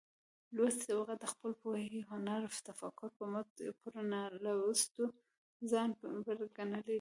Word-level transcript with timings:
لوستې 0.55 0.83
طبقه 0.89 1.13
د 1.19 1.25
خپلې 1.31 1.55
پوهې، 1.61 1.99
هنر 2.11 2.41
،تفکر 2.67 3.09
په 3.17 3.25
مټ 3.31 3.47
پر 3.81 3.93
نالوستې 4.11 5.05
ځان 5.71 5.89
بر 6.25 6.37
ګنلى 6.55 6.81
دى. 6.85 6.89